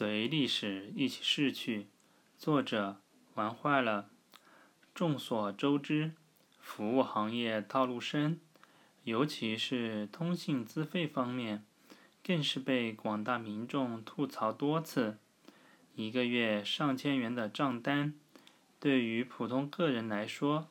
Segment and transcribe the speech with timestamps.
[0.00, 1.86] 随历史一起逝去。
[2.38, 3.02] 作者
[3.34, 4.08] 玩坏了。
[4.94, 6.12] 众所周知，
[6.58, 8.40] 服务行业套路深，
[9.04, 11.66] 尤其是通信资费方面，
[12.24, 15.18] 更是被广大民众吐槽多次。
[15.94, 18.14] 一个月上千元的账单，
[18.78, 20.68] 对于普通个人来说，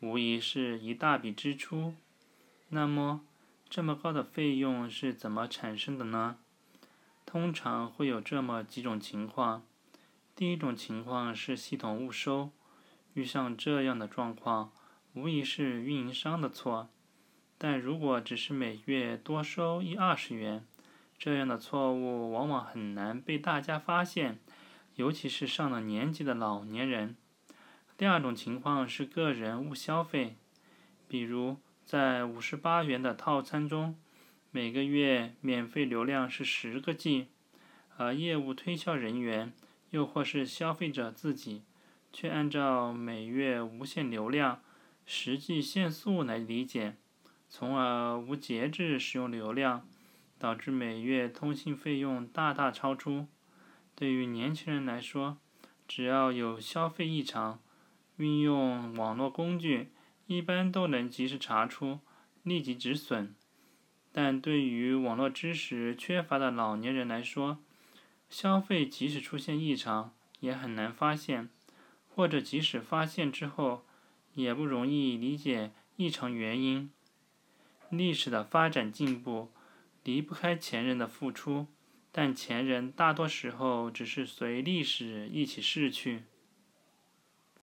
[0.00, 1.94] 无疑是一大笔支出。
[2.70, 3.24] 那么，
[3.70, 6.38] 这么高的费用是怎么产生的呢？
[7.34, 9.64] 通常会有这么几种情况：
[10.36, 12.52] 第一种情况是系统误收，
[13.14, 14.70] 遇上这样的状况，
[15.14, 16.86] 无疑是运营商的错；
[17.58, 20.64] 但如果只是每月多收一二十元，
[21.18, 24.38] 这样的错误往往很难被大家发现，
[24.94, 27.16] 尤其是上了年纪的老年人。
[27.98, 30.36] 第二种情况是个人误消费，
[31.08, 33.98] 比如在五十八元的套餐中。
[34.56, 37.26] 每个月免费流量是十个 G，
[37.96, 39.52] 而业务推销人员
[39.90, 41.64] 又或是消费者自己，
[42.12, 44.62] 却按照每月无限流量、
[45.04, 46.94] 实际限速来理解，
[47.48, 49.88] 从而无节制使用流量，
[50.38, 53.26] 导致每月通信费用大大超出。
[53.96, 55.38] 对于年轻人来说，
[55.88, 57.60] 只要有消费异常，
[58.18, 59.88] 运用网络工具，
[60.28, 61.98] 一般都能及时查出，
[62.44, 63.34] 立即止损。
[64.16, 67.58] 但对于网络知识缺乏的老年人来说，
[68.30, 71.48] 消费即使出现异常，也很难发现，
[72.14, 73.84] 或者即使发现之后，
[74.34, 76.92] 也不容易理解异常原因。
[77.90, 79.50] 历史的发展进步
[80.04, 81.66] 离不开前人的付出，
[82.12, 86.22] 但前人大多时候只是随历史一起逝去。